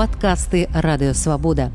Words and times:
падкасты 0.00 0.64
радыёвабода. 0.72 1.68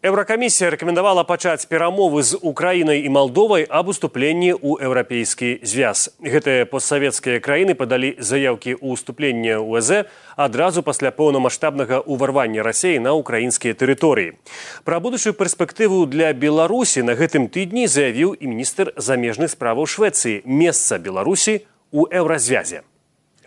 Еўракамісія 0.00 0.70
рэкамендавала 0.72 1.24
пачаць 1.28 1.68
перамовы 1.68 2.22
з 2.24 2.38
Украінай 2.40 3.04
і 3.04 3.12
Малдовай 3.12 3.66
аб 3.68 3.92
уступленні 3.92 4.54
ў 4.56 4.80
еўрапейскі 4.88 5.60
звяз. 5.60 6.08
Гэтыя 6.24 6.64
постсавецкія 6.64 7.36
краіны 7.44 7.76
падалі 7.76 8.16
заяўкі 8.16 8.80
ў 8.80 8.96
уступлення 8.96 9.60
УЗ 9.60 10.08
адразу 10.40 10.80
пасля 10.80 11.12
поўнамасштабнага 11.12 12.00
ўварвання 12.08 12.64
рассеі 12.64 13.04
на 13.04 13.12
украінскія 13.12 13.76
тэрыторыі. 13.76 14.40
Пра 14.88 15.04
будучую 15.04 15.36
перспектыву 15.36 16.06
для 16.08 16.32
Беларусі 16.32 17.04
на 17.04 17.12
гэтым 17.12 17.52
тыдні 17.52 17.84
заявіў 17.84 18.38
і 18.40 18.44
міністр 18.56 18.96
замежных 18.96 19.52
справаў 19.52 19.84
Швецыі 19.84 20.40
месца 20.48 20.96
Беларусі 20.96 21.66
ў 21.92 22.08
еўразвязе. 22.08 22.88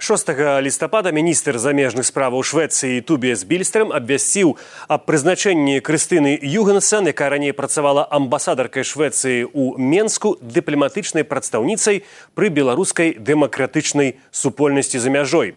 6 0.02 0.29
лістапада 0.61 1.11
міністр 1.11 1.61
замежных 1.61 2.09
справаў 2.09 2.41
швецыі 2.41 3.05
тубіс 3.05 3.45
більстрем 3.45 3.94
абвясціў 3.94 4.58
аб 4.89 5.05
прызначэнні 5.05 5.77
крыстыны 5.77 6.41
югансэн 6.41 7.13
якая 7.13 7.30
раней 7.30 7.53
працавала 7.53 8.08
амбасадаркай 8.09 8.81
швецыі 8.81 9.45
ў 9.45 9.77
менску 9.77 10.41
дыпламатычнай 10.41 11.22
прадстаўніцай 11.22 12.02
пры 12.34 12.49
беларускай 12.49 13.13
дэмакратычнай 13.13 14.17
супольнасці 14.34 14.98
за 14.98 15.13
мяжой. 15.13 15.53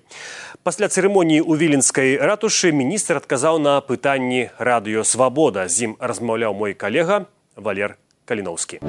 Пасля 0.60 0.92
цырымоніі 0.92 1.40
ў 1.40 1.52
віленскай 1.56 2.20
ратушы 2.20 2.68
міністр 2.68 3.24
адказаў 3.24 3.56
на 3.64 3.80
пытанні 3.80 4.52
радыёвабода 4.60 5.72
з 5.72 5.88
ім 5.88 5.96
размаўляў 5.96 6.52
мой 6.52 6.76
калега 6.76 7.24
валер 7.56 7.96
каліноўскі 8.28 8.84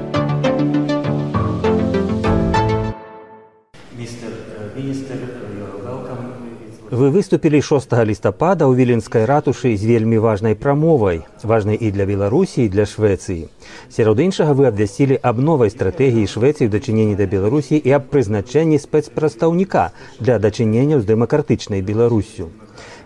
Вы 6.90 7.10
выступілі 7.10 7.58
6 7.62 7.92
лістапада 8.06 8.68
ў 8.68 8.78
віленскай 8.78 9.24
ратушы 9.26 9.74
з 9.74 9.82
вельмі 9.82 10.22
важнай 10.22 10.54
прамовай, 10.54 11.26
важнай 11.42 11.74
і 11.80 11.90
для 11.90 12.06
Беларусі 12.06 12.62
і 12.62 12.68
для 12.68 12.86
Швецыі. 12.86 13.48
Сярод 13.90 14.20
іншага 14.20 14.54
вы 14.54 14.68
абвясцілі 14.70 15.18
аб 15.18 15.42
новай 15.42 15.72
стратэгіі 15.74 16.30
Швецыі 16.30 16.68
ў 16.68 16.70
дачыненні 16.70 17.18
да 17.18 17.26
Беларусі 17.26 17.80
і 17.80 17.90
аб 17.90 18.06
прызначэнні 18.12 18.78
спецпрадстаўніка 18.78 19.90
для 20.20 20.38
дачыненняў 20.38 21.02
з 21.02 21.10
дэмакратычнай 21.10 21.82
Беларусю. 21.82 22.54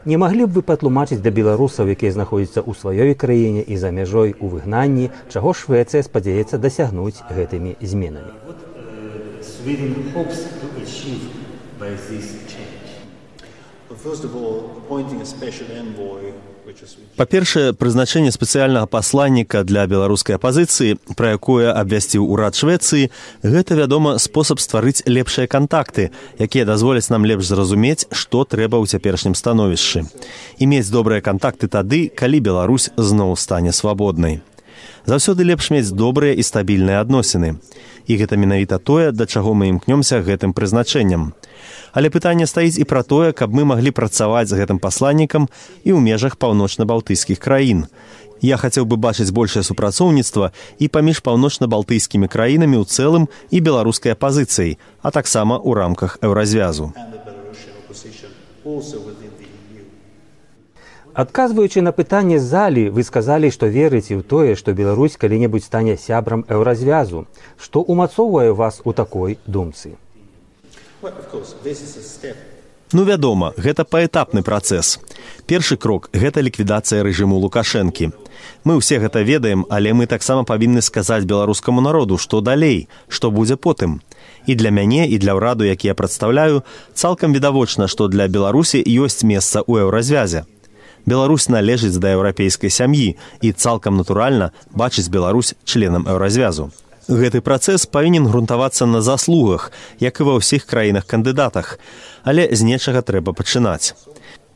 Не 0.04 0.20
маглі 0.20 0.44
б 0.44 0.60
вы 0.60 0.62
патлумачыць 0.66 1.24
да 1.24 1.30
беларусаў, 1.32 1.88
якія 1.88 2.12
знаходзяцца 2.12 2.60
ў 2.60 2.72
сваёй 2.76 3.14
краіне 3.14 3.64
і 3.64 3.80
за 3.80 3.94
мяжой 3.94 4.36
у 4.36 4.52
выгнанні, 4.52 5.08
чаго 5.32 5.56
Швецыя 5.56 6.04
спадзяецца 6.04 6.60
дасягнуць 6.60 7.24
гэтымі 7.32 7.78
зменамі. 7.80 8.36
Sweden 9.41 10.12
hopes 10.12 10.44
to 10.60 10.68
achieve 10.76 11.39
by 11.80 11.90
this 12.08 12.26
па-першае 17.16 17.72
прызначэнне 17.74 18.30
спецыяльнага 18.30 18.86
пасланніка 18.86 19.62
для 19.66 19.86
беларускай 19.90 20.36
апазіцыі 20.38 20.98
пра 21.18 21.34
якое 21.34 21.72
абвясціў 21.72 22.28
урад 22.30 22.54
швецыі 22.54 23.10
гэта 23.42 23.74
вядома 23.80 24.18
спосаб 24.22 24.62
стварыць 24.62 25.02
лепшыя 25.06 25.50
кантакты 25.50 26.10
якія 26.38 26.68
дазволяць 26.68 27.10
нам 27.10 27.26
лепш 27.26 27.50
зразумець 27.50 28.06
што 28.12 28.44
трэба 28.44 28.78
ў 28.78 28.86
цяперашнім 28.86 29.34
становішчы. 29.34 30.06
І 30.62 30.64
мець 30.70 30.92
добрыя 30.94 31.24
кантакты 31.24 31.66
тады 31.66 32.06
калі 32.14 32.38
беларусь 32.40 32.90
зноў 32.96 33.34
стане 33.34 33.74
свабоднай 33.74 34.38
заўсёды 35.06 35.44
лепш 35.44 35.70
мець 35.70 35.90
добрыя 35.90 36.34
і 36.34 36.42
стабільныя 36.42 37.00
адносіны. 37.00 37.58
І 38.06 38.16
гэта 38.16 38.36
менавіта 38.36 38.78
тое 38.78 39.12
да 39.12 39.26
чаго 39.26 39.54
мы 39.54 39.68
імкнёмся 39.70 40.20
гэтым 40.20 40.52
прызначэннем. 40.52 41.32
Але 41.92 42.10
пытанне 42.10 42.46
стаіць 42.46 42.78
і 42.78 42.84
пра 42.84 43.02
тое 43.02 43.32
каб 43.32 43.54
мы 43.54 43.64
маглі 43.64 43.90
працаваць 43.90 44.48
з 44.48 44.58
гэтым 44.58 44.78
пасланнікам 44.78 45.48
і 45.84 45.90
ў 45.94 46.00
межах 46.00 46.38
паўночна-балтыйскіх 46.38 47.38
краін. 47.38 47.86
Я 48.40 48.56
хацеў 48.56 48.88
бы 48.88 48.96
бачыць 48.96 49.30
большее 49.36 49.62
супрацоўніцтва 49.62 50.52
і 50.78 50.88
паміж 50.88 51.20
паўночна-балтыйскімі 51.20 52.26
краінамі 52.28 52.80
ў 52.80 52.84
цэлым 52.88 53.28
і 53.52 53.58
беларускай 53.60 54.16
апазіцыяй 54.16 54.78
а 55.02 55.12
таксама 55.12 55.60
ў 55.60 55.76
рамках 55.76 56.16
еўразвязу 56.24 56.92
адказваючы 61.15 61.81
на 61.82 61.93
пытанне 61.93 62.38
залі 62.38 62.88
вы 62.91 63.03
сказалі 63.06 63.50
што 63.50 63.66
верыце 63.66 64.15
ў 64.19 64.22
тое 64.22 64.54
што 64.60 64.72
беларусь 64.72 65.16
калі-небудзь 65.16 65.66
стане 65.71 65.97
сябрам 65.97 66.44
еўразвязу 66.48 67.26
што 67.56 67.82
ўмацоўвае 67.82 68.53
вас 68.53 68.81
у 68.84 68.93
такой 68.93 69.38
думцы 69.47 69.97
Ну 72.93 73.04
вядома, 73.04 73.53
гэта 73.56 73.84
паэтапны 73.87 74.43
працэс. 74.43 74.99
Першы 75.47 75.76
крок 75.78 76.10
гэта 76.12 76.43
ліквідацыя 76.43 77.06
рэжыму 77.06 77.38
лукашэнкі. 77.38 78.10
Мы 78.66 78.72
ўсе 78.82 78.99
гэта 78.99 79.22
ведаем, 79.22 79.62
але 79.70 79.94
мы 79.94 80.10
таксама 80.10 80.43
павінны 80.43 80.82
сказаць 80.82 81.22
беларускаму 81.22 81.81
народу, 81.81 82.19
што 82.19 82.41
далей, 82.43 82.88
што 83.06 83.31
будзе 83.31 83.54
потым. 83.54 84.03
І 84.50 84.59
для 84.59 84.75
мяне 84.75 85.06
і 85.06 85.22
для 85.22 85.38
ўраду, 85.38 85.62
які 85.62 85.88
я 85.88 85.94
прадстаўляю, 85.94 86.66
цалкам 86.94 87.31
відавочна, 87.32 87.87
што 87.87 88.10
для 88.10 88.26
беларусі 88.26 88.82
ёсць 88.82 89.22
месца 89.22 89.62
ў 89.62 89.87
еўразвязе. 89.87 90.43
Беларусь 91.06 91.49
належыць 91.49 91.99
да 91.99 92.12
еўрапейскай 92.12 92.71
сям'і 92.71 93.16
і 93.41 93.53
цалкам 93.53 93.97
натуральна 93.97 94.53
бачыць 94.71 95.09
Беларусь 95.09 95.55
членам 95.65 96.06
еўразвязу. 96.09 96.71
Гэты 97.11 97.41
працэс 97.41 97.87
павінен 97.91 98.28
грунтавацца 98.31 98.87
на 98.87 99.00
заслугах, 99.03 99.72
як 99.99 100.21
і 100.21 100.27
ва 100.28 100.38
ўсіх 100.38 100.62
краінах 100.62 101.11
кандыдатах, 101.11 101.81
але 102.22 102.47
з 102.53 102.62
нечага 102.62 103.03
трэба 103.03 103.34
пачынаць. 103.34 103.99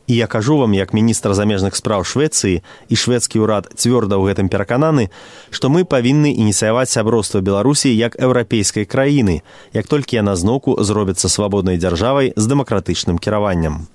І 0.07 0.15
я 0.15 0.27
кажу 0.27 0.57
вам 0.57 0.73
як 0.77 0.93
міністр 0.93 1.33
замежных 1.33 1.75
спраў 1.75 2.05
швецыі 2.05 2.61
і 2.61 2.95
шведскі 2.95 3.41
ўрад 3.41 3.73
цвёрда 3.73 4.21
ў 4.21 4.29
гэтым 4.29 4.47
перакананы, 4.53 5.09
што 5.49 5.73
мы 5.73 5.81
павінны 5.83 6.29
ініцыяваць 6.31 6.93
сяброўства 6.93 7.41
беларусі 7.41 7.89
як 7.89 8.13
еўрапейскай 8.21 8.85
краіны, 8.85 9.41
як 9.73 9.89
толькі 9.89 10.21
яна 10.21 10.37
зноўку 10.37 10.77
зробіцца 10.79 11.27
свабоднай 11.27 11.81
дзяржавай 11.81 12.31
з 12.37 12.43
дэмакратычным 12.45 13.17
кіраваннем 13.17 13.89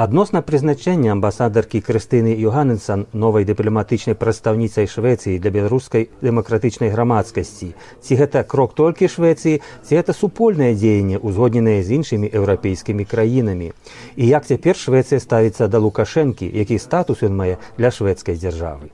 адносна 0.00 0.40
прызначэння 0.40 1.12
амбасадаркі 1.12 1.82
крыстыны 1.84 2.32
юганнсон 2.32 3.02
новай 3.12 3.44
дыпламатычнай 3.44 4.16
прадстаўніцай 4.16 4.88
швецыі 4.88 5.36
для 5.36 5.52
беларускай 5.52 6.08
дэмакратычнай 6.24 6.88
грамадскасці. 6.94 7.68
Ці 7.76 8.12
гэта 8.16 8.40
крок 8.48 8.72
толькі 8.72 9.12
швецыі 9.12 9.60
ці 9.60 9.92
это 10.00 10.16
супольнае 10.16 10.72
дзеянне 10.72 11.20
узгодненае 11.20 11.84
з 11.84 12.00
іншымі 12.00 12.32
еўрапейскімі 12.32 13.04
краінамі? 13.04 13.76
І 14.16 14.24
як 14.24 14.48
цяпер 14.48 14.72
швецыя 14.72 15.20
ставіцца 15.20 15.68
да 15.68 15.76
лукашэнкі? 15.84 16.48
Які 16.48 16.80
статус 16.80 17.20
ён 17.20 17.36
мае 17.36 17.60
для 17.76 17.92
шведскай 17.92 18.40
дзяржавы? 18.40 18.88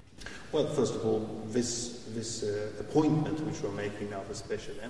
Well, 0.50 0.66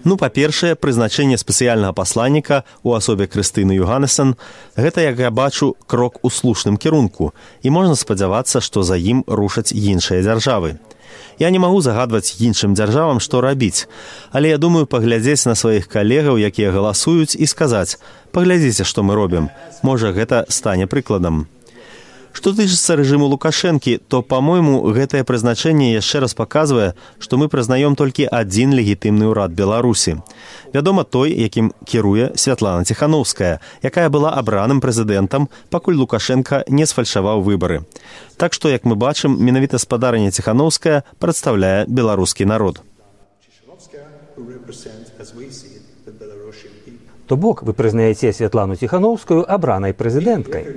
Ну 0.04 0.16
па-першае, 0.16 0.74
прызначэнне 0.78 1.38
спецыяльнага 1.38 1.92
пасланніка 1.92 2.62
ў 2.86 2.90
асобе 2.96 3.26
Крыстыны 3.26 3.74
Юганесон 3.74 4.36
гэта, 4.76 5.02
як 5.02 5.18
я 5.18 5.30
бачу 5.30 5.74
крок 5.86 6.22
у 6.22 6.30
слушным 6.30 6.76
кірунку 6.76 7.32
і 7.62 7.70
можна 7.70 7.96
спадзявацца, 7.98 8.60
што 8.60 8.82
за 8.82 8.94
ім 8.94 9.24
рушаць 9.26 9.72
іншыя 9.74 10.22
дзяржавы. 10.22 10.78
Я 11.38 11.50
не 11.50 11.58
магу 11.58 11.80
загадваць 11.80 12.38
іншым 12.40 12.78
дзяржавам, 12.78 13.20
што 13.20 13.40
рабіць, 13.40 13.88
але 14.30 14.54
я 14.54 14.58
думаю 14.58 14.86
паглядзець 14.86 15.46
на 15.46 15.54
сваіх 15.54 15.88
калегаў, 15.88 16.38
якія 16.38 16.72
галасуюць 16.72 17.36
і 17.36 17.46
сказаць: 17.46 17.98
паглядзіце, 18.32 18.84
што 18.84 19.02
мы 19.02 19.14
робім. 19.14 19.50
Можа, 19.82 20.12
гэта 20.16 20.46
стане 20.48 20.86
прыкладам. 20.86 21.46
Што 22.36 22.52
тычыцца 22.52 22.98
рэжыму 23.00 23.24
лукашэнкі, 23.32 23.92
то 24.12 24.20
па-мойму 24.20 24.92
гэтае 24.92 25.24
прызначэнне 25.24 25.86
яшчэ 25.96 26.20
раз 26.20 26.36
паказвае, 26.36 26.92
што 27.16 27.40
мы 27.40 27.48
прызнаём 27.48 27.96
толькі 27.96 28.28
адзін 28.28 28.76
легітымны 28.76 29.30
ўрад 29.32 29.56
беларусі. 29.56 30.20
Вядома 30.76 31.08
той, 31.08 31.32
якім 31.32 31.72
кіруе 31.88 32.36
святлана 32.36 32.84
ціхановская, 32.84 33.64
якая 33.80 34.12
была 34.12 34.36
абраным 34.36 34.84
прэзідэнтам, 34.84 35.48
пакуль 35.72 35.96
лукашенко 35.96 36.60
не 36.68 36.84
сфальшаваў 36.84 37.40
выбары. 37.40 37.88
Так 38.36 38.52
што 38.52 38.68
як 38.68 38.84
мы 38.84 39.00
бачым, 39.00 39.40
менавіта 39.40 39.80
спадарня 39.80 40.28
ціхановская 40.28 41.08
прадстаўляе 41.16 41.88
беларускі 41.88 42.44
народ. 42.44 42.84
То 47.26 47.36
бок 47.40 47.64
вы 47.64 47.72
прызнаеце 47.72 48.36
святлану 48.36 48.76
ціхановскую 48.76 49.40
абранай 49.48 49.96
прэзідэнткай 49.96 50.68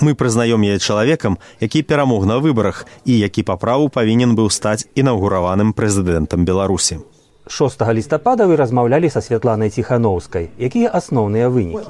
мы 0.00 0.14
прызнаём 0.14 0.62
яе 0.62 0.78
чалавекам 0.78 1.38
які 1.60 1.82
перамог 1.82 2.26
на 2.26 2.38
выбарах 2.38 2.86
і 3.04 3.18
які 3.18 3.42
па 3.42 3.56
праву 3.56 3.88
павінен 3.88 4.34
быў 4.34 4.50
стаць 4.50 4.86
інаўгураваным 4.94 5.72
прэзідэнтам 5.72 6.44
беларусі. 6.44 6.98
6 7.46 7.80
лістапада 7.92 8.46
вы 8.46 8.56
размаўлялі 8.56 9.10
са 9.10 9.20
святланай 9.20 9.68
ціхановскай. 9.70 10.48
Якія 10.58 10.88
асноўныя 10.88 11.48
вынікі? 11.52 11.84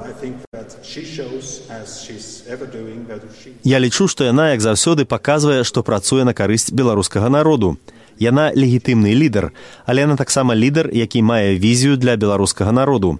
Я 3.63 3.79
лічу 3.79 4.07
што 4.07 4.27
яна 4.27 4.51
як 4.51 4.61
заўсёды 4.61 5.05
паказвае 5.05 5.63
што 5.63 5.83
працуе 5.83 6.23
на 6.23 6.33
карысць 6.33 6.73
беларускага 6.75 7.29
народу 7.29 7.77
Яна 8.19 8.51
легітымны 8.55 9.11
лідар, 9.11 9.51
але 9.85 10.07
яна 10.07 10.15
таксама 10.15 10.55
лідар, 10.55 10.89
які 10.93 11.21
мае 11.21 11.59
візію 11.59 11.97
для 11.97 12.15
беларускага 12.15 12.71
народу. 12.71 13.19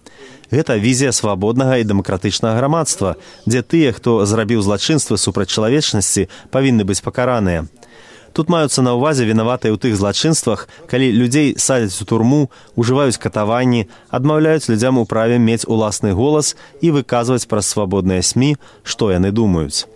Гэта 0.51 0.79
візія 0.79 1.11
свабоднага 1.11 1.77
і 1.77 1.87
дэмакратычнага 1.87 2.55
грамадства, 2.55 3.15
дзе 3.45 3.61
тыя, 3.61 3.91
хто 3.91 4.23
зрабіў 4.25 4.61
злачынствы 4.63 5.17
супраць 5.17 5.51
чалавечнасці, 5.51 6.29
павінны 6.51 6.87
быць 6.87 7.03
пакараныя. 7.03 7.67
Тут 8.35 8.51
маюцца 8.51 8.83
на 8.83 8.91
ўвазе 8.99 9.23
вінаватыя 9.23 9.71
ў 9.71 9.79
тых 9.79 9.95
злачынствах, 9.95 10.67
калі 10.91 11.07
людзей 11.11 11.55
садзяць 11.55 12.03
у 12.03 12.05
турму, 12.07 12.51
ужываюць 12.75 13.15
катаванні, 13.15 13.87
адмаўляюць 14.11 14.67
людзям 14.67 14.99
у 14.99 15.07
праве 15.07 15.39
мець 15.39 15.63
уласны 15.63 16.11
голас 16.11 16.55
і 16.83 16.91
выказваць 16.91 17.47
праз 17.47 17.71
свабодныя 17.71 18.19
сМ, 18.19 18.59
што 18.83 19.11
яны 19.15 19.31
думаюць. 19.31 19.87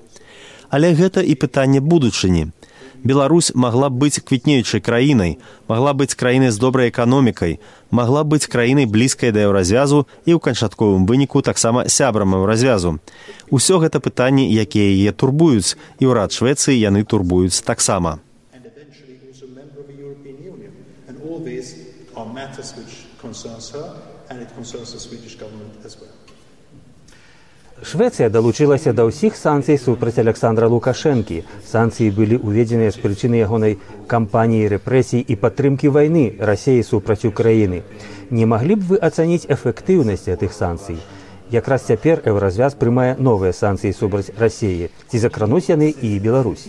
Але 0.72 0.96
гэта 0.96 1.20
і 1.20 1.36
пытанне 1.36 1.84
будучыні. 1.84 2.56
Беларусь 3.04 3.52
магла 3.56 3.90
быць 3.90 4.20
квітнеючай 4.20 4.82
краінай, 4.82 5.38
магла 5.68 5.94
быць 5.94 6.16
краінай 6.16 6.52
з 6.52 6.60
добрай 6.60 6.92
эканомікай, 6.92 7.60
магла 7.92 8.24
быць 8.24 8.48
краінай 8.52 8.86
блізкай 8.86 9.32
да 9.32 9.48
еўразвязу 9.48 10.06
і 10.28 10.36
ў 10.36 10.40
канчатковым 10.40 11.08
выніку 11.08 11.42
таксама 11.42 11.88
сябрам 11.88 12.36
еўразвязу. 12.36 13.00
Усё 13.50 13.80
гэта 13.80 14.04
пытанні, 14.04 14.52
якія 14.52 14.92
яе 14.92 15.12
турбуюць, 15.16 15.80
і 16.00 16.12
ўрад 16.12 16.36
Швецыі 16.36 16.76
яны 16.76 17.08
турбуюць 17.08 17.64
таксама. 17.64 18.20
matters 22.40 22.72
which 22.78 22.94
concerns 23.20 23.72
her 23.72 23.88
and 24.30 24.42
it 24.42 24.50
concerns 24.56 24.94
the 24.94 25.00
Swedish 25.00 25.36
government 25.36 25.74
as 25.84 26.00
well. 26.00 26.19
Швецыя 27.80 28.28
далучылася 28.28 28.92
да 28.92 29.08
ўсіх 29.08 29.40
санкцый 29.40 29.80
супраць 29.80 30.20
Александра 30.20 30.68
Лукашэнкі. 30.68 31.44
Санкцыі 31.64 32.12
былі 32.12 32.36
ўведзеныя 32.44 32.92
з 32.92 33.00
прычыны 33.00 33.40
ягонай 33.40 33.80
кампаніі 34.12 34.68
рэпрэсій 34.76 35.24
і 35.24 35.40
падтрымкі 35.40 35.88
вайны 35.88 36.36
рассеі 36.40 36.84
супраць 36.84 37.24
Украіны. 37.24 37.88
Не 38.30 38.46
маглі 38.46 38.76
б 38.76 38.84
вы 38.84 38.96
ацаніць 39.00 39.48
эфектыўнасць 39.48 40.28
гэтых 40.28 40.52
санкцый. 40.52 41.00
Якраз 41.50 41.88
цяпер 41.88 42.20
еўразвяз 42.28 42.76
прымае 42.76 43.16
новыя 43.16 43.56
санкцыі 43.56 43.96
супраць 43.96 44.36
рассеі. 44.36 44.92
Ці 45.08 45.18
закрануць 45.24 45.72
яны 45.72 45.96
і 45.96 46.20
Беларусь. 46.20 46.68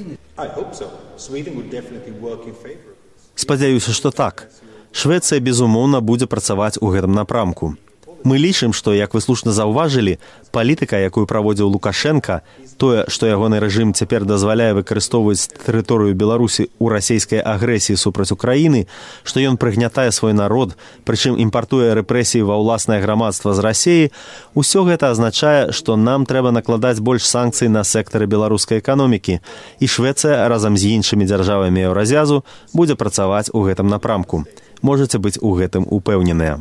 Спадзяюся, 3.35 3.93
што 3.93 4.11
так. 4.15 4.47
Швецыя, 4.93 5.43
безумоўна, 5.43 6.01
будзе 6.01 6.31
працаваць 6.31 6.79
у 6.81 6.95
гэтым 6.95 7.19
напрамку. 7.19 7.75
Мы 8.23 8.37
лічым, 8.37 8.73
што, 8.77 8.93
як 8.93 9.15
вы 9.15 9.21
слушна 9.25 9.53
заўважылі, 9.53 10.19
палітыка, 10.53 11.01
якую 11.01 11.25
праводзіў 11.25 11.73
Лукашенко, 11.73 12.43
тое, 12.77 13.09
што 13.09 13.25
ягоны 13.25 13.61
рэжым 13.65 13.97
цяпер 13.97 14.29
дазваляе 14.29 14.77
выкарыстоўваць 14.77 15.49
тэрыторыю 15.65 16.13
Беларусі 16.13 16.69
ў 16.77 16.87
расійскай 16.93 17.41
агрэсіі 17.41 17.97
супраць 17.97 18.29
Украіны, 18.29 18.85
што 19.25 19.41
ён 19.41 19.57
прыгнятае 19.57 20.13
свой 20.13 20.37
народ, 20.37 20.77
прычым 21.09 21.41
імпартуе 21.41 21.97
рэпрэсіі 21.97 22.45
ва 22.45 22.61
ўласнае 22.61 23.01
грамадства 23.01 23.57
з 23.57 23.65
рассеі, 23.65 24.13
усё 24.53 24.85
гэта 24.85 25.17
азначае, 25.17 25.73
што 25.73 25.97
нам 25.97 26.29
трэба 26.29 26.53
накладаць 26.53 27.01
больш 27.01 27.25
санкцый 27.25 27.73
на 27.73 27.89
сектары 27.89 28.29
беларускай 28.29 28.85
эканомікі. 28.85 29.41
І 29.81 29.87
Швецыя 29.89 30.45
разам 30.45 30.77
з 30.77 30.93
іншымі 30.93 31.25
дзяржавамі 31.25 31.89
еўразвязу 31.89 32.45
будзе 32.77 33.01
працаваць 33.01 33.49
у 33.57 33.65
гэтым 33.65 33.89
напрамку. 33.89 34.45
Можаце 34.85 35.17
быць 35.17 35.41
у 35.41 35.57
гэтым 35.57 35.89
упэўненыя. 35.89 36.61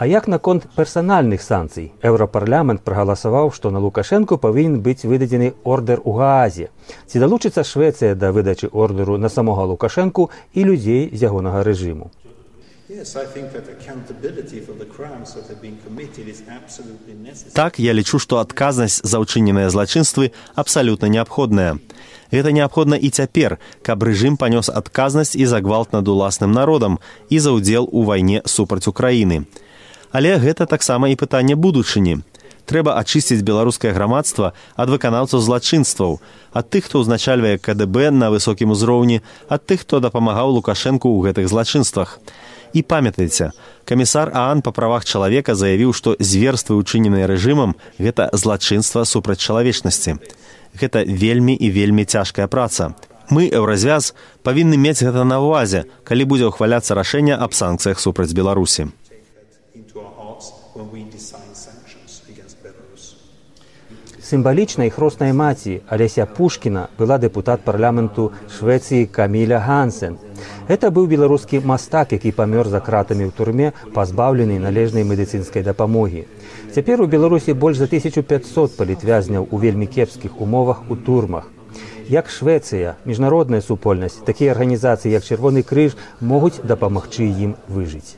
А 0.00 0.06
як 0.06 0.28
наконт 0.28 0.64
персанальных 0.76 1.42
санкцый 1.42 1.92
еўрапарламент 2.00 2.80
прагаласаваў, 2.80 3.52
што 3.52 3.70
на 3.70 3.82
лукашэнку 3.84 4.38
павінен 4.40 4.80
быць 4.80 5.04
выдадзены 5.04 5.52
ордер 5.62 6.00
у 6.04 6.14
гаазе. 6.16 6.70
Ці 7.04 7.20
далучыцца 7.20 7.64
Швецыя 7.68 8.14
да 8.16 8.32
выдачы 8.32 8.72
ордеру 8.72 9.18
на 9.18 9.28
самога 9.28 9.68
лукашэнку 9.68 10.30
і 10.54 10.64
людзей 10.64 11.12
з 11.12 11.20
ягонага 11.28 11.60
рэжыму. 11.68 12.08
Так 17.60 17.78
я 17.78 17.92
лічу, 17.92 18.18
што 18.18 18.40
адказнасць 18.40 19.04
за 19.04 19.20
ўчыненыя 19.20 19.68
злачынствы 19.68 20.32
абсалютна 20.56 21.12
неабходная. 21.12 21.76
Гэта 22.30 22.52
неабходна 22.54 22.94
і 22.94 23.10
цяпер, 23.10 23.58
каб 23.82 24.02
рэжым 24.06 24.38
панёс 24.38 24.70
адказнасць 24.70 25.34
і 25.34 25.46
за 25.50 25.60
гвалт 25.60 25.92
над 25.92 26.06
уласным 26.08 26.54
народам 26.54 26.98
і 27.28 27.38
за 27.42 27.50
ўдзел 27.58 27.90
у 27.90 28.06
вайне 28.06 28.42
супраць 28.46 28.86
Украіны. 28.86 29.46
Але 30.14 30.38
гэта 30.38 30.66
таксама 30.66 31.10
і 31.10 31.18
пытанне 31.18 31.58
будучыні. 31.58 32.22
Трэба 32.70 32.94
ачысціць 33.02 33.42
беларускае 33.42 33.90
грамадства 33.90 34.52
ад 34.78 34.90
выканаўцаў 34.94 35.42
злачынстваў, 35.42 36.22
ад 36.54 36.70
тых, 36.70 36.86
хто 36.86 37.02
ўзначальвае 37.02 37.58
КДБ 37.58 38.14
на 38.14 38.30
высокім 38.30 38.70
узроўні, 38.70 39.26
ад 39.50 39.66
тых, 39.66 39.82
хто 39.82 39.98
дапамагаў 39.98 40.54
лукашэнку 40.54 41.10
ў 41.10 41.30
гэтых 41.30 41.50
злачынствах. 41.50 42.22
І 42.70 42.86
памятайце, 42.86 43.50
камісар 43.82 44.30
Аан 44.30 44.62
па 44.62 44.70
правах 44.70 45.02
чалавека 45.02 45.58
заявіў, 45.58 45.90
што 45.90 46.14
зверствы 46.22 46.78
ўчыненыя 46.78 47.26
рэжымам 47.26 47.74
гэта 47.98 48.30
злачынства 48.38 49.02
супраць 49.02 49.42
чалавечнасці 49.42 50.22
гэта 50.78 51.04
вельмі 51.06 51.54
і 51.54 51.70
вельмі 51.70 52.04
цяжкая 52.04 52.46
праца. 52.46 52.94
Мы, 53.30 53.46
еўразвяз, 53.46 54.14
павінны 54.42 54.76
мець 54.76 55.02
гэта 55.02 55.22
на 55.22 55.38
ўвазе, 55.38 55.86
калі 56.02 56.24
будзе 56.26 56.50
ўхваляцца 56.50 56.98
рашэнне 56.98 57.34
аб 57.38 57.54
санкцыях 57.54 58.02
супраць 58.02 58.34
Беларусі. 58.34 58.90
Сімвалічнай 64.30 64.90
хроснай 64.94 65.32
маці 65.34 65.82
Алеся 65.90 66.22
Пушкіна 66.22 66.86
была 66.98 67.18
дэпутат 67.18 67.66
парламенту 67.66 68.30
Швецыі 68.46 69.06
Каміля 69.10 69.58
Гансен. 69.58 70.18
Гэта 70.70 70.92
быў 70.94 71.08
беларускі 71.10 71.58
мастак, 71.66 72.12
які 72.14 72.30
памёр 72.30 72.68
за 72.70 72.78
кратамі 72.78 73.26
ў 73.26 73.34
турме, 73.34 73.72
пазбаўлены 73.90 74.62
належнай 74.62 75.02
медыцынскай 75.02 75.64
дапамогі. 75.66 76.28
Цяпер 76.70 77.02
у 77.02 77.08
Беларусі 77.10 77.58
больш 77.58 77.80
за 77.82 77.88
1500 77.90 78.76
палітвязняў 78.78 79.48
у 79.50 79.58
вельмі 79.58 79.90
кепскіх 79.90 80.38
умовах 80.38 80.86
у 80.86 80.94
турмах. 80.94 81.50
Як 82.06 82.30
Швецыя, 82.30 82.94
міжнародная 83.02 83.66
супольнасць, 83.66 84.22
такія 84.22 84.54
арганізацыі, 84.54 85.10
як 85.10 85.26
чырвоны 85.26 85.66
крыж 85.66 85.98
могуць 86.22 86.62
дапамагчы 86.62 87.26
ім 87.26 87.58
выжыць. 87.66 88.14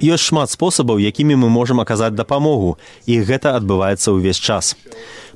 Ёсць 0.00 0.26
шмат 0.26 0.50
спосабаў, 0.50 0.98
якімі 0.98 1.36
мы 1.36 1.48
можам 1.52 1.84
аказаць 1.84 2.16
дапамогу, 2.16 2.78
і 3.06 3.20
гэта 3.20 3.54
адбываецца 3.60 4.16
ўвесь 4.16 4.40
час. 4.40 4.74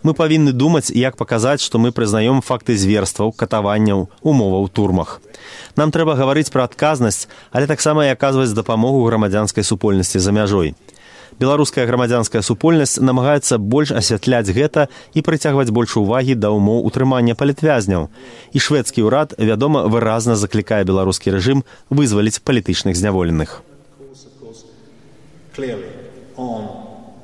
Мы 0.02 0.14
павінны 0.18 0.52
думаць, 0.52 0.90
як 0.90 1.16
паказаць, 1.16 1.62
што 1.62 1.78
мы 1.78 1.92
прызнаём 1.94 2.42
факты 2.42 2.74
зверстваў, 2.76 3.30
катаванняў, 3.30 4.08
умоваў 4.22 4.66
турмах. 4.68 5.20
Нам 5.76 5.94
трэба 5.94 6.18
гаварыць 6.18 6.50
пра 6.50 6.66
адказнасць, 6.66 7.28
але 7.52 7.70
таксама 7.70 8.06
і 8.06 8.14
аказваць 8.14 8.50
дапамогу 8.50 9.06
грамадзянскай 9.06 9.62
супольнасці 9.62 10.18
за 10.18 10.32
мяжой. 10.32 10.74
Беларуская 11.38 11.86
грамадзянская 11.86 12.42
супольнасць 12.42 12.98
намагаецца 12.98 13.58
больш 13.58 13.94
асвятляць 13.94 14.50
гэта 14.50 14.88
і 15.14 15.22
прыцягваць 15.22 15.70
больш 15.70 15.96
увагі 15.96 16.34
да 16.34 16.50
ўмоў 16.50 16.82
утрымання 16.90 17.38
палітвязняў. 17.38 18.10
І 18.52 18.58
шведскі 18.58 19.06
ўрад, 19.06 19.38
вядома, 19.38 19.86
выразна 19.86 20.36
заклікае 20.36 20.84
беларускі 20.84 21.30
рэжым 21.30 21.64
вызваліць 21.90 22.42
палітычных 22.42 22.98
зняволеных. 22.98 23.62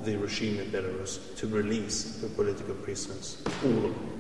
The 0.05 0.17
regime 0.17 0.61
in 0.63 0.71
Belarus 0.71 1.19
to 1.41 1.47
release 1.49 2.19
the 2.23 2.29
political 2.29 2.75
prisoners, 2.85 3.37
all 3.65 3.71
of 3.71 3.83
them. 3.83 4.19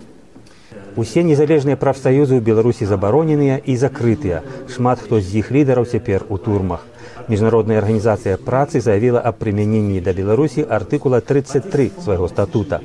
Усе 1.01 1.23
незалежныя 1.23 1.79
прафсаюзы 1.81 2.37
ў 2.37 2.43
Беларусі 2.45 2.85
забароненыя 2.85 3.57
і 3.63 3.75
закрытыя. 3.79 4.43
Шмат 4.69 5.01
хто 5.01 5.21
з 5.21 5.41
іх 5.41 5.49
лідараў 5.55 5.87
цяпер 5.89 6.27
у 6.29 6.37
турмах. 6.37 6.85
Міжнародная 7.29 7.79
арганізацыя 7.81 8.37
працы 8.37 8.81
заявіла 8.85 9.23
аб 9.25 9.39
прымяненні 9.41 10.03
да 10.05 10.13
Беларусі 10.13 10.67
артыкула 10.69 11.21
33 11.21 11.91
свайго 12.05 12.29
статута. 12.29 12.81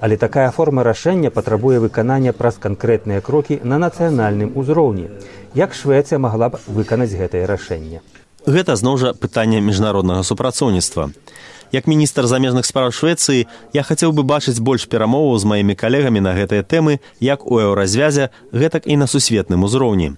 Але 0.00 0.16
такая 0.16 0.50
форма 0.50 0.84
рашэння 0.84 1.30
патрабуе 1.30 1.78
выканання 1.80 2.34
праз 2.36 2.60
канкрэтныя 2.60 3.22
крокі 3.22 3.60
на 3.62 3.78
нацыянальным 3.78 4.52
узроўні. 4.58 5.08
Як 5.54 5.72
Швецыя 5.72 6.18
магла 6.18 6.50
б 6.50 6.60
выканаць 6.66 7.14
гэтае 7.14 7.46
рашэнне? 7.46 8.02
Гэта 8.44 8.76
зноў 8.76 8.98
жа 9.00 9.14
пытанне 9.16 9.64
міжнароднага 9.64 10.20
супрацоўніцтва. 10.20 11.08
Як 11.74 11.88
міністр 11.88 12.26
замежных 12.30 12.66
справ 12.66 12.94
Швецыі 12.94 13.48
я 13.74 13.82
хацеў 13.82 14.12
бы 14.14 14.22
бачыць 14.22 14.62
больш 14.62 14.86
перамоваў 14.86 15.34
з 15.42 15.48
маімі 15.50 15.74
калегамі 15.74 16.20
на 16.22 16.30
гэтыя 16.36 16.62
тэмы 16.62 17.02
як 17.18 17.42
у 17.50 17.58
еўразвязе, 17.58 18.30
гэтак 18.54 18.86
і 18.86 18.94
на 19.02 19.10
сусветным 19.10 19.66
узроўні. 19.66 20.14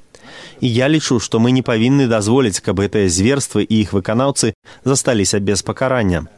І 0.61 0.69
я 0.69 0.93
лічу, 0.93 1.17
што 1.17 1.41
мы 1.41 1.57
не 1.57 1.65
павінны 1.65 2.13
дазволіць, 2.13 2.61
каб 2.61 2.85
гэтыя 2.85 3.09
зверствы 3.09 3.65
і 3.65 3.81
іх 3.81 3.97
выканаўцы 3.97 4.53
засталіся 4.85 5.41
без 5.41 5.65
пакарання. 5.65 6.29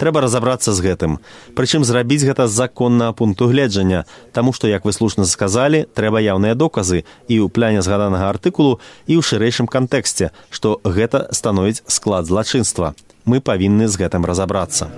Трэба 0.00 0.24
разабрацца 0.24 0.72
з 0.72 0.80
гэтым. 0.80 1.20
Прычым 1.52 1.84
зрабіць 1.84 2.24
гэта 2.24 2.48
з 2.48 2.56
законнага 2.56 3.12
пункту 3.12 3.52
гледжання, 3.52 4.08
таму 4.32 4.56
што, 4.56 4.64
як 4.64 4.88
вы 4.88 4.96
слушна 4.96 5.28
сказалі, 5.28 5.84
трэба 5.92 6.24
яўныя 6.24 6.56
доказы 6.56 7.04
і 7.28 7.44
ў 7.44 7.52
пляне 7.52 7.84
згаданага 7.84 8.32
артыкулу 8.32 8.80
і 9.04 9.20
ў 9.20 9.20
шырэйшым 9.20 9.68
кантэксце, 9.68 10.32
што 10.48 10.80
гэта 10.88 11.28
становіць 11.36 11.84
склад 11.84 12.24
злачынства 12.32 12.96
мы 13.24 13.40
павінны 13.40 13.88
з 13.88 13.96
гэтым 14.00 14.24
разабрацца. 14.24 14.90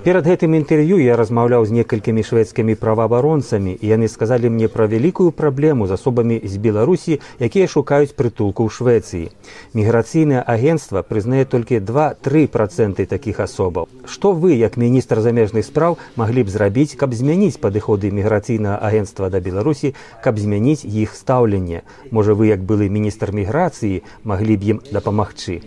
Перад 0.00 0.24
гэтым 0.24 0.56
інтэрв'ю 0.56 0.96
я 0.96 1.12
размаўляў 1.20 1.66
з 1.68 1.76
некалькімі 1.76 2.22
шведскімі 2.24 2.72
праваабаронцамі 2.80 3.76
і 3.76 3.84
яны 3.84 4.08
сказалі 4.08 4.48
мне 4.48 4.68
пра 4.72 4.86
вялікую 4.88 5.28
праблему 5.28 5.84
з 5.84 5.92
асобамі 6.00 6.40
з 6.40 6.56
беларусі 6.56 7.20
якія 7.36 7.68
шукаюць 7.68 8.16
прытулку 8.16 8.64
ў 8.64 8.72
швецыі. 8.72 9.28
Міграцыйнае 9.76 10.40
агенцтва 10.40 11.04
прызнае 11.04 11.44
толькі 11.44 11.82
два-тры 11.84 12.48
працэнты 12.48 13.04
такіх 13.04 13.44
асобаў. 13.44 13.92
Што 14.08 14.32
вы 14.32 14.56
як 14.56 14.80
міністр 14.80 15.20
замежных 15.20 15.68
спраў 15.68 16.00
маглі 16.16 16.48
б 16.48 16.54
зрабіць 16.56 16.96
каб 16.96 17.12
змяніць 17.12 17.60
падыходы 17.60 18.08
міграцыйнага 18.08 18.80
агенцтва 18.80 19.28
да 19.28 19.44
беларусі 19.44 19.92
каб 20.24 20.40
змяніць 20.40 20.88
іх 20.88 21.12
стаўленне? 21.12 21.84
Можа 22.08 22.32
вы 22.32 22.48
як 22.48 22.64
былы 22.64 22.88
міністр 22.88 23.36
міграцыі 23.36 24.00
маглі 24.24 24.56
б 24.56 24.62
ім 24.64 24.82
дапамагчы 24.88 25.60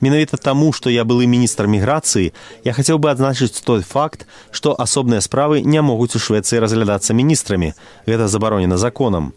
Менавіта 0.00 0.36
таму, 0.36 0.72
што 0.72 0.88
я 0.88 1.04
былы 1.04 1.28
міністр 1.28 1.68
міграцыі, 1.68 2.32
я 2.64 2.72
хацеў 2.72 2.98
бы 2.98 3.12
адзначыць 3.12 3.60
той 3.60 3.84
факт, 3.84 4.24
што 4.50 4.72
асобныя 4.72 5.20
справы 5.20 5.60
не 5.60 5.82
могуць 5.84 6.16
у 6.16 6.22
Швецыі 6.24 6.64
разглядацца 6.64 7.12
міністрамі. 7.12 7.74
Гэта 8.08 8.28
забаронена 8.28 8.80
законам. 8.80 9.32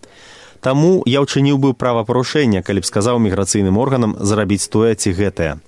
Таму 0.63 1.03
я 1.05 1.19
ўчыніў 1.21 1.59
бы 1.59 1.75
правапарушэнне, 1.75 2.63
калі 2.63 2.81
б 2.81 2.86
сказаў 2.88 3.19
міграцыйным 3.19 3.77
органам 3.77 4.15
зрабіць 4.19 4.71
тое 4.71 4.95
ці 4.95 5.12
гэтае. 5.12 5.59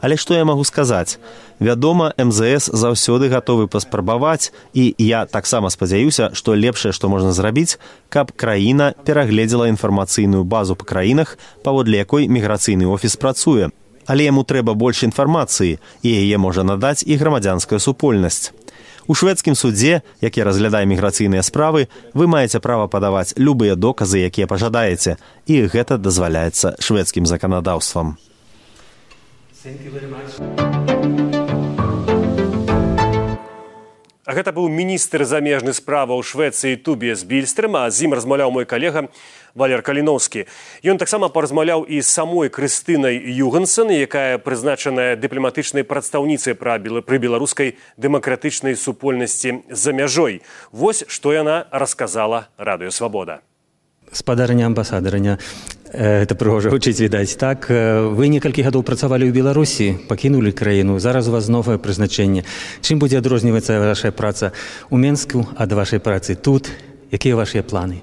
Але 0.00 0.16
што 0.16 0.34
я 0.34 0.44
магу 0.44 0.64
сказаць? 0.64 1.18
Вядома, 1.60 2.12
МЗС 2.18 2.68
заўсёды 2.72 3.28
гатовы 3.32 3.66
паспрабаваць 3.66 4.52
і 4.74 4.94
я 4.98 5.24
таксама 5.26 5.70
спадзяюся, 5.70 6.30
што 6.34 6.54
лепшае, 6.54 6.92
што 6.92 7.08
можна 7.08 7.32
зрабіць, 7.32 7.78
каб 8.08 8.32
краіна 8.36 8.92
перагледзела 9.04 9.68
інфармацыйную 9.72 10.44
базу 10.44 10.76
па 10.76 10.84
краінах, 10.84 11.38
паводле 11.64 11.98
якой 11.98 12.28
міграцыйны 12.28 12.86
офіс 12.86 13.16
працуе. 13.16 13.70
Але 14.06 14.28
яму 14.28 14.44
трэба 14.44 14.74
больш 14.74 15.02
інфармацыі 15.02 15.78
і 16.02 16.08
яе 16.08 16.38
можа 16.38 16.62
надаць 16.62 17.02
і 17.02 17.16
грамадзянская 17.16 17.78
супольнасць. 17.78 18.52
У 19.06 19.14
шведскім 19.14 19.54
судзе, 19.54 20.02
які 20.20 20.42
разглядае 20.42 20.84
міграцыйныя 20.86 21.42
справы, 21.46 21.86
вы 22.12 22.26
маеце 22.26 22.58
права 22.58 22.86
падаваць 22.90 23.34
любыя 23.38 23.76
доказы, 23.78 24.18
якія 24.18 24.46
пажадаеце, 24.50 25.16
і 25.46 25.66
гэта 25.70 25.98
дазваляецца 25.98 26.74
шведскім 26.82 27.26
заканадаўствам. 27.26 28.18
Гэта 34.26 34.52
быў 34.54 34.68
міністр 34.70 35.24
замежных 35.26 35.74
справаў 35.74 36.22
Швецыі 36.22 36.76
Тубіс 36.78 37.24
Більстрым, 37.26 37.74
а 37.74 37.90
з 37.90 38.06
ім 38.06 38.14
размаўляў 38.14 38.50
мой 38.54 38.66
калега 38.66 39.08
Валер 39.58 39.82
Каліноўскі. 39.82 40.46
Ён 40.86 40.98
таксама 41.02 41.26
паразмаўляў 41.34 41.82
і 41.82 41.98
самой 41.98 42.46
Крыстынай 42.46 43.18
Югансон, 43.18 43.90
якая 43.90 44.38
прызначаная 44.38 45.18
дыпламатычнай 45.18 45.82
прадстаўніцай 45.82 46.54
пра 46.54 46.78
пры 46.78 47.18
беларускай 47.18 47.74
дэмакратычнай 47.96 48.78
супольнасці 48.78 49.66
за 49.70 49.90
мяжой. 49.90 50.42
Вось 50.70 51.02
што 51.08 51.34
яна 51.34 51.66
расказала 51.70 52.46
радыёвабода. 52.58 53.42
Спадарня 54.12 54.66
амбасадарня 54.66 55.38
это 55.96 56.34
прыгожа 56.36 56.70
гучыць 56.70 57.00
відаць 57.00 57.36
так 57.40 57.68
вы 57.68 58.28
некалькі 58.28 58.62
гадоў 58.62 58.84
працавалі 58.84 59.24
ў 59.28 59.32
беларусі 59.32 59.86
пакінулі 60.08 60.52
краіну 60.52 60.98
зараз 61.00 61.28
у 61.28 61.32
вас 61.32 61.48
новае 61.48 61.80
прызначэнне 61.80 62.44
чым 62.84 63.00
будзе 63.00 63.18
адрознівацца 63.24 63.80
ваша 63.80 64.12
праца 64.12 64.52
у 64.90 65.00
менску 65.00 65.48
ад 65.56 65.72
вашай 65.72 65.98
працы 65.98 66.36
тут? 66.36 66.68
Якія 67.10 67.36
вашыя 67.38 67.62
планы 67.62 68.02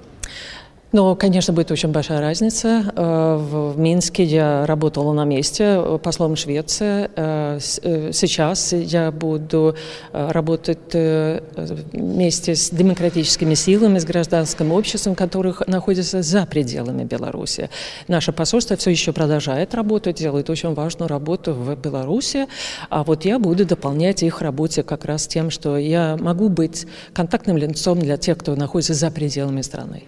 Ну, 0.93 1.15
конечно, 1.15 1.53
будет 1.53 1.71
очень 1.71 1.89
большая 1.89 2.21
разница. 2.21 2.93
Э, 2.95 3.35
в 3.35 3.79
Минске 3.79 4.23
я 4.23 4.63
работала 4.67 5.11
на 5.11 5.25
месте 5.25 5.63
э, 5.63 5.97
послом 5.97 6.35
Швеции. 6.35 7.09
Э, 7.15 7.57
сейчас 7.59 8.73
я 8.73 9.11
буду 9.11 9.75
работать 10.11 10.93
вместе 10.93 12.53
с 12.53 12.69
демократическими 12.69 13.55
силами, 13.55 13.97
с 13.97 14.05
гражданским 14.05 14.71
обществом, 14.71 15.15
которых 15.15 15.63
находятся 15.65 16.21
за 16.21 16.45
пределами 16.45 17.05
Беларуси. 17.05 17.71
Наше 18.07 18.31
посольство 18.31 18.77
все 18.77 18.91
еще 18.91 19.13
продолжает 19.13 19.73
работать, 19.73 20.17
делает 20.17 20.51
очень 20.51 20.75
важную 20.75 21.09
работу 21.09 21.53
в 21.53 21.75
Беларуси. 21.75 22.45
А 22.89 23.03
вот 23.03 23.25
я 23.25 23.39
буду 23.39 23.65
дополнять 23.65 24.21
их 24.21 24.43
работе 24.43 24.83
как 24.83 25.05
раз 25.05 25.25
тем, 25.25 25.49
что 25.49 25.75
я 25.75 26.17
могу 26.19 26.49
быть 26.49 26.85
контактным 27.13 27.57
лицом 27.57 27.97
для 27.97 28.17
тех, 28.17 28.37
кто 28.37 28.55
находится 28.55 28.93
за 28.93 29.09
пределами 29.09 29.63
страны. 29.63 30.03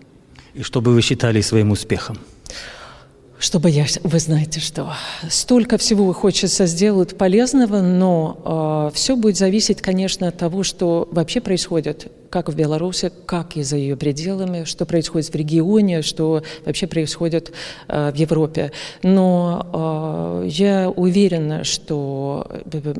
И 0.56 0.64
что 0.64 0.82
бы 0.82 0.94
вы 0.94 1.02
считали 1.02 1.42
своим 1.42 1.72
успехом? 1.72 2.18
Чтобы 3.38 3.70
я, 3.70 3.86
вы 4.04 4.20
знаете 4.20 4.62
что, 4.62 4.94
столько 5.30 5.78
всего 5.78 6.14
хочется 6.14 6.66
сделать 6.66 7.18
полезного, 7.18 7.82
но 7.82 8.90
э, 8.92 8.96
все 8.96 9.18
будет 9.18 9.36
зависеть, 9.36 9.82
конечно, 9.82 10.30
от 10.30 10.38
того, 10.38 10.64
что 10.64 11.10
вообще 11.12 11.42
происходит 11.42 12.10
как 12.36 12.50
в 12.50 12.56
Беларуси, 12.58 13.13
как 13.25 13.56
и 13.56 13.63
за 13.63 13.77
ее 13.77 13.96
пределами, 13.96 14.65
что 14.65 14.86
происходит 14.86 15.30
в 15.30 15.36
регионе, 15.36 16.01
что 16.01 16.44
вообще 16.65 16.86
происходит 16.86 17.54
э, 17.88 18.12
в 18.12 18.15
Европе. 18.15 18.74
Но 19.04 20.42
э, 20.44 20.48
я 20.50 20.89
уверена, 20.89 21.63
что 21.63 22.46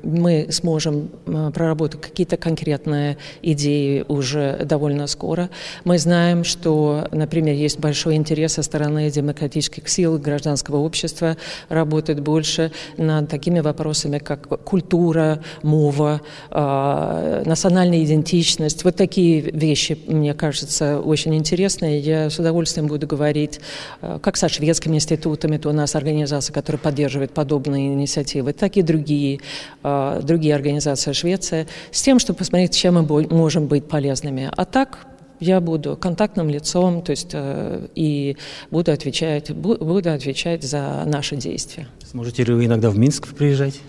мы 0.04 0.48
сможем 0.52 1.10
э, 1.26 1.52
проработать 1.54 2.00
какие-то 2.00 2.38
конкретные 2.38 3.18
идеи 3.42 4.06
уже 4.08 4.62
довольно 4.64 5.06
скоро. 5.06 5.50
Мы 5.84 6.00
знаем, 6.00 6.46
что, 6.46 7.10
например, 7.12 7.56
есть 7.56 7.78
большой 7.78 8.16
интерес 8.16 8.54
со 8.54 8.64
стороны 8.64 9.12
демократических 9.12 9.90
сил, 9.90 10.18
гражданского 10.18 10.78
общества 10.78 11.36
работать 11.68 12.22
больше 12.22 12.72
над 12.96 13.30
такими 13.30 13.60
вопросами, 13.60 14.18
как 14.20 14.48
культура, 14.64 15.42
мова, 15.62 16.22
э, 16.52 17.44
национальная 17.46 18.02
идентичность. 18.02 18.86
Вот 18.86 18.96
такие 18.96 19.25
такие 19.26 19.42
вещи, 19.42 19.98
мне 20.08 20.34
кажется, 20.34 21.00
очень 21.00 21.34
интересные. 21.36 22.00
Я 22.00 22.30
с 22.30 22.38
удовольствием 22.40 22.88
буду 22.88 23.08
говорить 23.08 23.60
э, 24.02 24.20
как 24.22 24.38
со 24.38 24.50
шведскими 24.50 24.96
институтами, 24.96 25.56
это 25.56 25.70
у 25.70 25.72
нас 25.72 25.96
организация, 25.96 26.54
которая 26.54 26.80
поддерживает 26.80 27.32
подобные 27.32 27.94
инициативы, 27.94 28.54
так 28.54 28.78
и 28.78 28.82
другие, 28.82 29.40
э, 29.84 30.22
другие 30.24 30.54
организации 30.56 31.14
Швеции, 31.14 31.68
с 31.92 32.02
тем, 32.02 32.20
чтобы 32.20 32.38
посмотреть, 32.38 32.76
чем 32.76 32.96
мы 32.96 33.28
можем 33.30 33.68
быть 33.68 33.88
полезными. 33.88 34.50
А 34.56 34.66
так 34.66 35.08
я 35.40 35.60
буду 35.60 35.98
контактным 35.98 36.50
лицом, 36.50 37.02
то 37.02 37.12
есть 37.12 37.32
э, 37.34 37.88
и 37.96 38.38
буду 38.72 38.92
отвечать, 38.92 39.52
буду 39.52 40.12
отвечать 40.12 40.64
за 40.64 41.04
наши 41.06 41.36
действия. 41.36 41.88
Сможете 42.16 42.46
ли 42.46 42.54
вы 42.54 42.64
иногда 42.64 42.90
в 42.90 42.98
Минск 42.98 43.28
приезжать? 43.36 43.82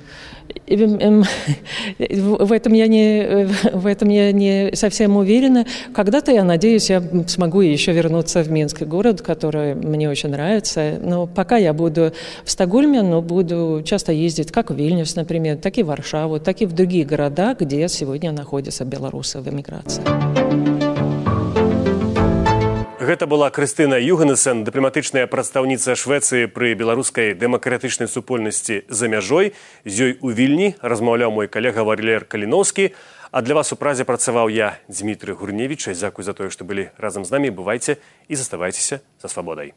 В 0.67 2.53
этом 2.53 2.73
я 2.73 2.89
не, 2.89 3.47
в 3.73 3.87
этом 3.87 4.09
я 4.09 4.33
не 4.33 4.75
совсем 4.75 5.17
уверена. 5.17 5.65
Когда-то, 5.95 6.33
я 6.33 6.43
надеюсь, 6.43 6.91
я 6.91 7.01
смогу 7.29 7.61
еще 7.61 7.93
вернуться 7.93 8.43
в 8.43 8.51
Минск, 8.51 8.83
город, 8.83 9.23
который 9.23 9.77
мне 9.77 10.11
очень 10.11 10.31
нравится. 10.31 10.99
Но 11.01 11.29
пока 11.29 11.57
я 11.57 11.73
буду 11.73 12.13
в 12.43 12.51
Стокгольме, 12.51 13.03
но 13.03 13.23
буду 13.23 13.83
часто 13.85 14.11
ездить 14.11 14.51
как 14.51 14.73
в 14.73 14.75
Вильнюс, 14.75 15.15
например, 15.15 15.59
так 15.59 15.79
и 15.79 15.85
в 15.85 15.87
Варшаву, 15.87 16.41
так 16.41 16.61
и 16.63 16.67
в 16.67 16.73
другие 16.73 17.05
города, 17.05 17.57
где 17.57 17.87
сегодня 17.87 18.33
находятся 18.33 18.85
белорусы 18.85 19.39
в 19.39 19.49
эмиграции. 19.49 20.03
Гэта 23.07 23.29
была 23.31 23.51
Крыстына 23.55 24.01
Юганесен, 24.03 24.65
дыпламатычная 24.67 25.29
прадстаўніца 25.31 25.95
Швецыі 25.95 26.49
пры 26.51 26.75
беларускай 26.75 27.39
дэмакратычнай 27.39 28.11
супольнасці 28.11 28.83
за 28.91 29.07
мяжой. 29.07 29.55
З 29.87 30.11
ёй 30.11 30.13
у 30.19 30.35
вільні 30.35 30.75
размаўляў 30.83 31.31
мой 31.31 31.47
калега 31.47 31.87
Варлер 31.87 32.27
Каліноўскі. 32.27 32.99
А 33.31 33.43
для 33.47 33.55
вас 33.55 33.71
у 33.71 33.79
празе 33.79 34.03
працаваў 34.03 34.51
я 34.51 34.83
Дмітрый 34.91 35.39
Гурневіч. 35.39 35.87
Дзякуй 35.95 36.27
за 36.27 36.35
тое, 36.35 36.51
што 36.51 36.67
былі 36.67 36.91
разам 36.99 37.23
з 37.23 37.31
намі, 37.31 37.55
бывайце 37.55 38.03
і 38.27 38.35
заставайцеся 38.35 38.99
за 39.23 39.31
свабодай. 39.31 39.71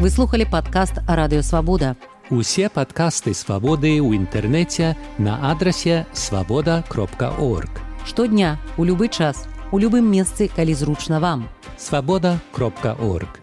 Выслухалі 0.00 0.48
падкаст 0.48 1.04
радыёвабода. 1.04 2.00
Усе 2.32 2.72
падкасты 2.72 3.36
свабоды 3.36 4.00
ў 4.00 4.16
інтэрнэце 4.16 4.96
на 5.20 5.52
адрасе 5.52 6.08
свабода 6.16 6.88
кропка 6.88 7.36
орг. 7.36 7.68
Штодня 8.08 8.56
у 8.80 8.88
любы 8.88 9.12
час 9.12 9.44
у 9.72 9.78
любым 9.78 10.08
месцы, 10.10 10.48
калі 10.48 10.74
зручна 10.74 11.20
вам. 11.20 11.48
Свабода 11.76 12.38
кропка 12.52 12.96
орг. 13.00 13.40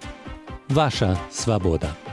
Ваша 0.70 1.18
свабода. 1.32 2.05